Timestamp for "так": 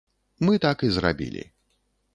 0.65-0.77